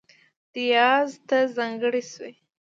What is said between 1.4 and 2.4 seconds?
ځانګړې شوې